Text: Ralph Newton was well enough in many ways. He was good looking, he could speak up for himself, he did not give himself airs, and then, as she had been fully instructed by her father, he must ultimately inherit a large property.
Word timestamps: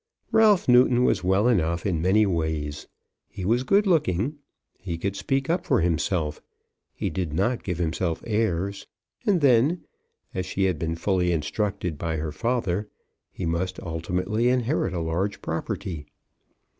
Ralph 0.31 0.67
Newton 0.67 1.03
was 1.03 1.23
well 1.23 1.47
enough 1.47 1.85
in 1.85 2.01
many 2.01 2.25
ways. 2.25 2.87
He 3.29 3.45
was 3.45 3.61
good 3.61 3.85
looking, 3.85 4.39
he 4.79 4.97
could 4.97 5.15
speak 5.15 5.47
up 5.47 5.63
for 5.63 5.81
himself, 5.81 6.41
he 6.91 7.11
did 7.11 7.33
not 7.33 7.61
give 7.63 7.77
himself 7.77 8.23
airs, 8.25 8.87
and 9.27 9.41
then, 9.41 9.85
as 10.33 10.47
she 10.47 10.63
had 10.63 10.79
been 10.79 10.95
fully 10.95 11.31
instructed 11.31 11.99
by 11.99 12.15
her 12.17 12.31
father, 12.31 12.89
he 13.31 13.45
must 13.45 13.79
ultimately 13.81 14.49
inherit 14.49 14.95
a 14.95 14.99
large 15.01 15.39
property. 15.39 16.07